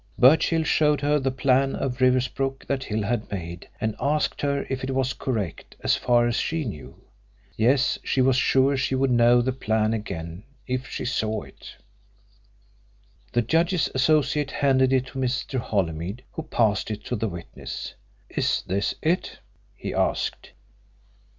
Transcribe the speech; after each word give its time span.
Birchill 0.17 0.63
showed 0.63 1.01
her 1.01 1.19
the 1.19 1.29
plan 1.29 1.75
of 1.75 1.99
Riversbrook 2.01 2.65
that 2.65 2.85
Hill 2.85 3.03
had 3.03 3.31
made, 3.31 3.69
and 3.79 3.95
asked 3.99 4.41
her 4.41 4.65
if 4.67 4.83
it 4.83 4.89
was 4.95 5.13
correct 5.13 5.75
as 5.81 5.95
far 5.95 6.25
as 6.25 6.37
she 6.37 6.65
knew. 6.65 6.99
Yes, 7.55 7.99
she 8.03 8.19
was 8.19 8.35
sure 8.35 8.75
she 8.75 8.95
would 8.95 9.11
know 9.11 9.43
the 9.43 9.53
plan 9.53 9.93
again 9.93 10.43
if 10.65 10.87
she 10.89 11.05
saw 11.05 11.43
it. 11.43 11.75
The 13.33 13.43
judge's 13.43 13.91
Associate 13.93 14.49
handed 14.49 14.91
it 14.91 15.05
to 15.05 15.19
Mr. 15.19 15.59
Holymead, 15.59 16.23
who 16.31 16.41
passed 16.41 16.89
it 16.89 17.03
to 17.05 17.15
the 17.15 17.29
witness. 17.29 17.93
"Is 18.27 18.63
this 18.65 18.95
it?" 19.03 19.37
he 19.75 19.93
asked. 19.93 20.49